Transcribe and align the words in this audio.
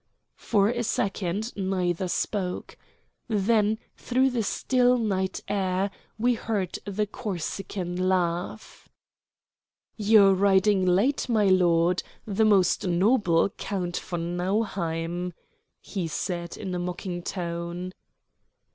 For 0.39 0.67
a 0.69 0.83
second 0.83 1.55
neither 1.55 2.07
spoke. 2.07 2.75
Then 3.27 3.77
through 3.95 4.31
the 4.31 4.41
still 4.41 4.97
night 4.97 5.41
air 5.47 5.91
we 6.17 6.33
heard 6.33 6.79
the 6.85 7.05
Corsican 7.05 7.95
laugh. 8.09 8.89
"You're 9.95 10.33
riding 10.33 10.87
late, 10.87 11.29
my 11.29 11.45
lord, 11.45 12.01
the 12.25 12.45
most 12.45 12.87
noble 12.87 13.49
Count 13.49 13.95
von 13.97 14.35
Nauheim," 14.37 15.33
he 15.79 16.07
said 16.07 16.57
in 16.57 16.73
a 16.73 16.79
mocking 16.79 17.21
tone. 17.21 17.93